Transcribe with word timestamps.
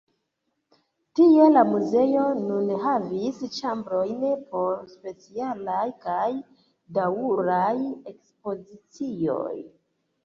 Tie 1.17 1.43
la 1.55 1.61
muzeo 1.73 2.23
nun 2.39 2.71
havis 2.85 3.43
ĉambrojn 3.57 4.25
por 4.55 4.81
specialaj 4.95 5.85
kaj 6.07 6.25
daŭraj 6.99 7.71
ekspozicioj. 8.15 9.57